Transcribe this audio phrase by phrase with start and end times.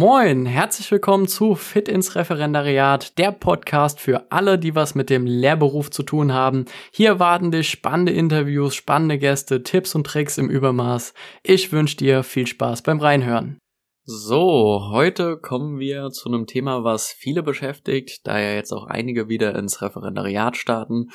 [0.00, 5.26] Moin, herzlich willkommen zu Fit ins Referendariat, der Podcast für alle, die was mit dem
[5.26, 6.64] Lehrberuf zu tun haben.
[6.90, 11.12] Hier warten dich spannende Interviews, spannende Gäste, Tipps und Tricks im Übermaß.
[11.42, 13.58] Ich wünsche dir viel Spaß beim Reinhören.
[14.04, 19.28] So, heute kommen wir zu einem Thema, was viele beschäftigt, da ja jetzt auch einige
[19.28, 21.10] wieder ins Referendariat starten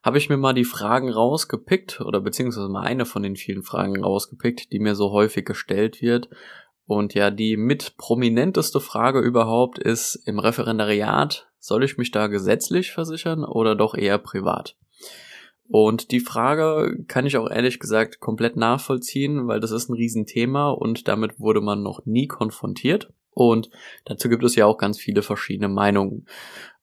[0.00, 4.00] habe ich mir mal die Fragen rausgepickt oder beziehungsweise mal eine von den vielen Fragen
[4.00, 6.28] rausgepickt, die mir so häufig gestellt wird
[6.88, 12.92] und ja, die mit prominenteste Frage überhaupt ist im Referendariat, soll ich mich da gesetzlich
[12.92, 14.74] versichern oder doch eher privat?
[15.68, 20.70] Und die Frage kann ich auch ehrlich gesagt komplett nachvollziehen, weil das ist ein Riesenthema
[20.70, 23.12] und damit wurde man noch nie konfrontiert.
[23.34, 23.68] Und
[24.06, 26.26] dazu gibt es ja auch ganz viele verschiedene Meinungen.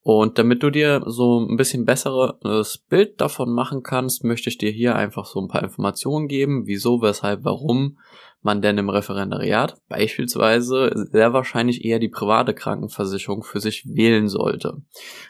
[0.08, 4.70] Und damit du dir so ein bisschen besseres Bild davon machen kannst, möchte ich dir
[4.70, 7.98] hier einfach so ein paar Informationen geben, wieso, weshalb, warum
[8.44, 14.84] man denn im Referendariat beispielsweise sehr wahrscheinlich eher die private Krankenversicherung für sich wählen sollte.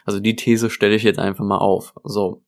[0.04, 1.94] Also die These stelle ich jetzt einfach mal auf.
[2.04, 2.42] So.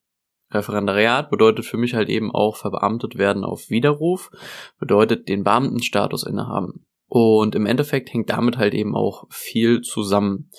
[0.51, 4.31] Referendariat bedeutet für mich halt eben auch verbeamtet werden auf Widerruf,
[4.79, 6.85] bedeutet den Beamtenstatus innehaben.
[7.07, 10.51] Und im Endeffekt hängt damit halt eben auch viel zusammen.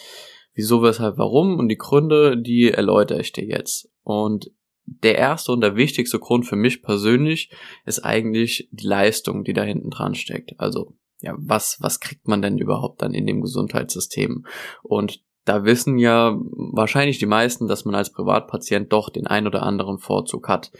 [0.59, 3.89] Wieso, weshalb, warum und die Gründe, die erläutere ich dir jetzt.
[4.03, 4.51] Und
[4.83, 7.49] der erste und der wichtigste Grund für mich persönlich
[7.85, 10.59] ist eigentlich die Leistung, die da hinten dran steckt.
[10.59, 14.45] Also, ja, was, was kriegt man denn überhaupt dann in dem Gesundheitssystem?
[14.83, 19.63] Und da wissen ja wahrscheinlich die meisten, dass man als Privatpatient doch den ein oder
[19.63, 20.73] anderen Vorzug hat.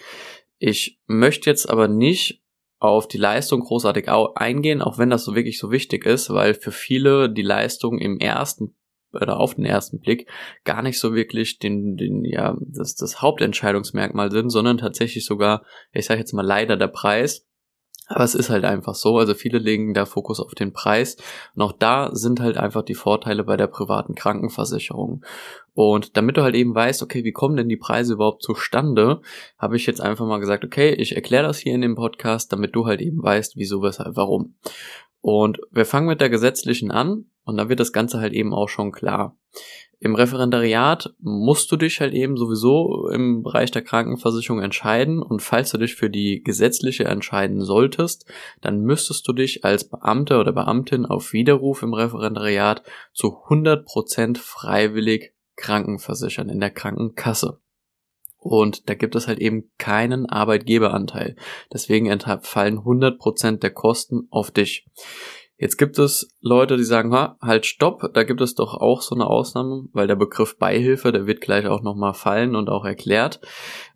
[0.58, 2.44] Ich möchte jetzt aber nicht
[2.80, 6.74] auf die Leistung großartig eingehen, auch wenn das so wirklich so wichtig ist, weil für
[6.74, 8.76] viele die Leistung im ersten
[9.14, 10.30] oder auf den ersten Blick
[10.64, 16.06] gar nicht so wirklich den, den ja, das, das Hauptentscheidungsmerkmal sind, sondern tatsächlich sogar, ich
[16.06, 17.46] sage jetzt mal leider der Preis.
[18.12, 21.16] Aber es ist halt einfach so, also viele legen da Fokus auf den Preis.
[21.54, 25.24] Und auch da sind halt einfach die Vorteile bei der privaten Krankenversicherung.
[25.76, 29.22] Und damit du halt eben weißt, okay, wie kommen denn die Preise überhaupt zustande,
[29.60, 32.76] habe ich jetzt einfach mal gesagt, okay, ich erkläre das hier in dem Podcast, damit
[32.76, 34.56] du halt eben weißt, wieso, weshalb, warum.
[35.22, 38.70] Und wir fangen mit der gesetzlichen an und da wird das Ganze halt eben auch
[38.70, 39.38] schon klar.
[40.02, 45.72] Im Referendariat musst du dich halt eben sowieso im Bereich der Krankenversicherung entscheiden und falls
[45.72, 48.26] du dich für die gesetzliche entscheiden solltest,
[48.62, 52.82] dann müsstest du dich als Beamter oder Beamtin auf Widerruf im Referendariat
[53.14, 57.60] zu 100% freiwillig krankenversichern in der Krankenkasse.
[58.38, 61.36] Und da gibt es halt eben keinen Arbeitgeberanteil.
[61.74, 64.88] Deswegen entfallen 100% der Kosten auf dich.
[65.62, 69.14] Jetzt gibt es Leute, die sagen, ha, halt stopp, da gibt es doch auch so
[69.14, 73.42] eine Ausnahme, weil der Begriff Beihilfe, der wird gleich auch nochmal fallen und auch erklärt.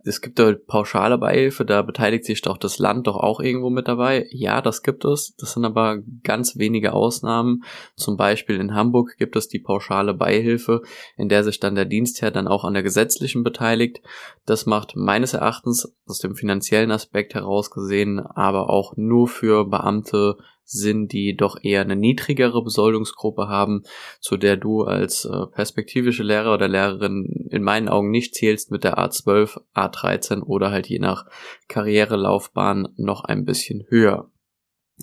[0.04, 3.88] Es gibt halt pauschale Beihilfe, da beteiligt sich doch das Land doch auch irgendwo mit
[3.88, 4.28] dabei.
[4.32, 5.36] Ja, das gibt es.
[5.38, 7.64] Das sind aber ganz wenige Ausnahmen.
[7.96, 10.82] Zum Beispiel in Hamburg gibt es die pauschale Beihilfe,
[11.16, 14.02] in der sich dann der Dienstherr dann auch an der gesetzlichen beteiligt.
[14.46, 20.36] Das macht meines Erachtens aus dem finanziellen Aspekt heraus gesehen, aber auch nur für Beamte
[20.66, 23.84] sind, die doch eher eine niedrigere Besoldungsgruppe haben,
[24.20, 28.84] zu der du als äh, perspektivische Lehrer oder Lehrerin in meinen Augen nicht zählst mit
[28.84, 31.26] der A12, A13 oder halt je nach
[31.68, 34.30] Karrierelaufbahn noch ein bisschen höher.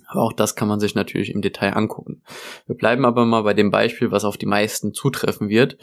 [0.07, 2.23] Aber auch das kann man sich natürlich im Detail angucken.
[2.65, 5.77] Wir bleiben aber mal bei dem Beispiel, was auf die meisten zutreffen wird.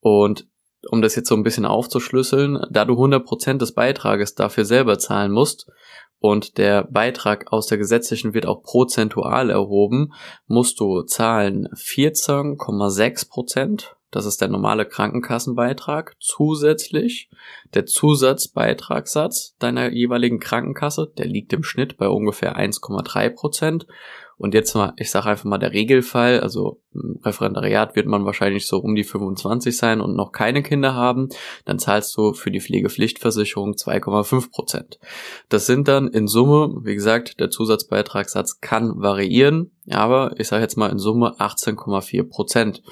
[0.00, 0.48] Und
[0.88, 5.30] um das jetzt so ein bisschen aufzuschlüsseln, da du 100% des Beitrages dafür selber zahlen
[5.30, 5.70] musst
[6.20, 10.12] und der Beitrag aus der gesetzlichen wird auch prozentual erhoben,
[10.46, 13.96] musst du zahlen 14,6 Prozent.
[14.10, 16.14] Das ist der normale Krankenkassenbeitrag.
[16.18, 17.30] Zusätzlich
[17.74, 23.86] der Zusatzbeitragssatz deiner jeweiligen Krankenkasse, der liegt im Schnitt bei ungefähr 1,3 Prozent.
[24.40, 28.66] Und jetzt mal, ich sage einfach mal der Regelfall, also im Referendariat wird man wahrscheinlich
[28.66, 31.28] so um die 25 sein und noch keine Kinder haben,
[31.66, 34.98] dann zahlst du für die Pflegepflichtversicherung 2,5 Prozent.
[35.50, 40.76] Das sind dann in Summe, wie gesagt, der Zusatzbeitragssatz kann variieren, aber ich sage jetzt
[40.76, 42.82] mal in Summe 18,4 Prozent.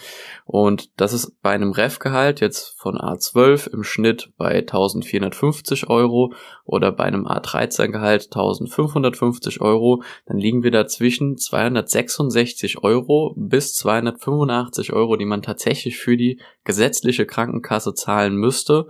[0.45, 6.35] Und das ist bei einem Ref-Gehalt jetzt von A12 im Schnitt bei 1450 Euro
[6.65, 15.17] oder bei einem A13-Gehalt 1550 Euro, dann liegen wir dazwischen 266 Euro bis 285 Euro,
[15.17, 18.89] die man tatsächlich für die gesetzliche Krankenkasse zahlen müsste.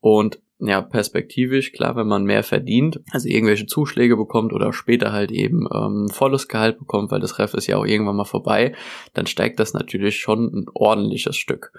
[0.00, 5.30] Und ja, perspektivisch, klar, wenn man mehr verdient, also irgendwelche Zuschläge bekommt oder später halt
[5.30, 8.74] eben ähm, volles Gehalt bekommt, weil das Ref ist ja auch irgendwann mal vorbei,
[9.12, 11.72] dann steigt das natürlich schon ein ordentliches Stück.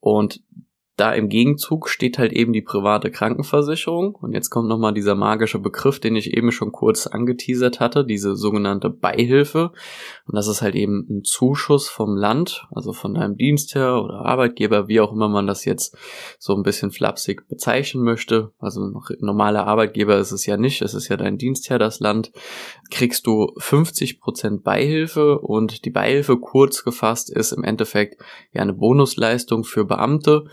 [0.00, 0.42] Und
[0.96, 4.14] da im Gegenzug steht halt eben die private Krankenversicherung.
[4.14, 8.36] Und jetzt kommt nochmal dieser magische Begriff, den ich eben schon kurz angeteasert hatte, diese
[8.36, 9.72] sogenannte Beihilfe.
[10.26, 14.86] Und das ist halt eben ein Zuschuss vom Land, also von deinem Dienstherr oder Arbeitgeber,
[14.86, 15.96] wie auch immer man das jetzt
[16.38, 18.52] so ein bisschen flapsig bezeichnen möchte.
[18.60, 18.80] Also
[19.18, 22.30] normaler Arbeitgeber ist es ja nicht, es ist ja dein Dienstherr, das Land.
[22.92, 28.74] Kriegst du 50 Prozent Beihilfe und die Beihilfe kurz gefasst ist im Endeffekt ja eine
[28.74, 30.44] Bonusleistung für Beamte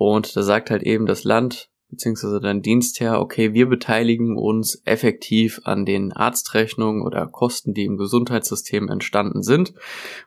[0.00, 5.60] und da sagt halt eben das Land beziehungsweise dein Dienstherr, okay, wir beteiligen uns effektiv
[5.64, 9.74] an den Arztrechnungen oder Kosten, die im Gesundheitssystem entstanden sind.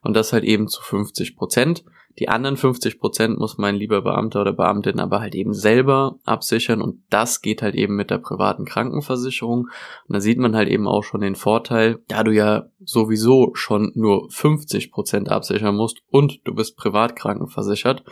[0.03, 1.85] Und das halt eben zu 50 Prozent.
[2.19, 6.81] Die anderen 50 Prozent muss mein lieber Beamter oder Beamtin aber halt eben selber absichern
[6.81, 9.69] und das geht halt eben mit der privaten Krankenversicherung.
[10.07, 13.91] Und da sieht man halt eben auch schon den Vorteil, da du ja sowieso schon
[13.95, 18.03] nur 50 Prozent absichern musst und du bist privat krankenversichert.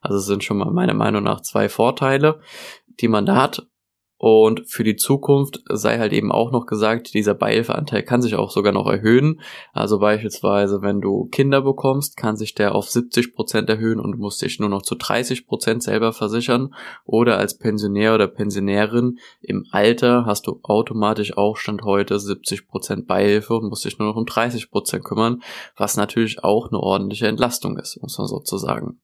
[0.00, 2.40] Also es sind schon mal meiner Meinung nach zwei Vorteile,
[3.00, 3.66] die man da hat.
[4.22, 8.50] Und für die Zukunft sei halt eben auch noch gesagt, dieser Beihilfeanteil kann sich auch
[8.50, 9.40] sogar noch erhöhen.
[9.72, 14.42] Also beispielsweise, wenn du Kinder bekommst, kann sich der auf 70 Prozent erhöhen und musst
[14.42, 16.74] dich nur noch zu 30 Prozent selber versichern.
[17.06, 23.06] Oder als Pensionär oder Pensionärin im Alter hast du automatisch auch Stand heute 70 Prozent
[23.06, 25.42] Beihilfe und musst dich nur noch um 30 Prozent kümmern,
[25.78, 29.00] was natürlich auch eine ordentliche Entlastung ist, muss man sozusagen.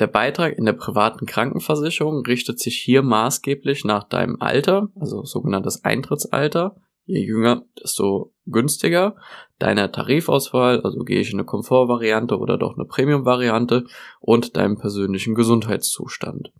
[0.00, 5.84] Der Beitrag in der privaten Krankenversicherung richtet sich hier maßgeblich nach deinem Alter, also sogenanntes
[5.84, 6.76] Eintrittsalter.
[7.06, 9.16] Je jünger, desto günstiger.
[9.58, 13.84] Deiner Tarifauswahl, also gehe ich in eine Komfortvariante oder doch eine Premium-Variante
[14.20, 16.50] und deinem persönlichen Gesundheitszustand.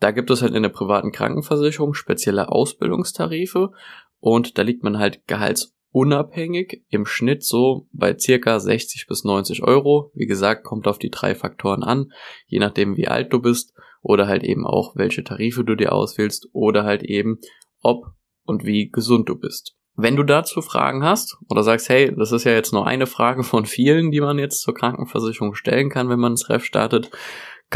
[0.00, 3.70] Da gibt es halt in der privaten Krankenversicherung spezielle Ausbildungstarife
[4.18, 9.62] und da liegt man halt gehalts unabhängig im Schnitt so bei circa 60 bis 90
[9.62, 10.10] Euro.
[10.12, 12.12] Wie gesagt, kommt auf die drei Faktoren an,
[12.44, 13.72] je nachdem wie alt du bist
[14.02, 17.38] oder halt eben auch welche Tarife du dir auswählst oder halt eben
[17.80, 18.08] ob
[18.44, 19.74] und wie gesund du bist.
[19.94, 23.42] Wenn du dazu Fragen hast oder sagst, hey, das ist ja jetzt nur eine Frage
[23.42, 27.10] von vielen, die man jetzt zur Krankenversicherung stellen kann, wenn man ins Ref startet,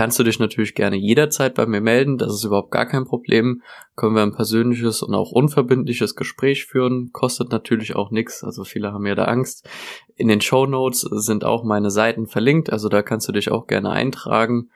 [0.01, 2.17] kannst du dich natürlich gerne jederzeit bei mir melden.
[2.17, 3.61] Das ist überhaupt gar kein Problem.
[3.97, 7.11] Können wir ein persönliches und auch unverbindliches Gespräch führen.
[7.13, 8.43] Kostet natürlich auch nichts.
[8.43, 9.69] Also viele haben ja da Angst.
[10.17, 12.73] In den Show Notes sind auch meine Seiten verlinkt.
[12.73, 14.71] Also da kannst du dich auch gerne eintragen.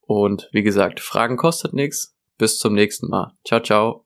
[0.00, 2.16] Und wie gesagt, Fragen kostet nichts.
[2.36, 3.30] Bis zum nächsten Mal.
[3.44, 4.03] Ciao, ciao.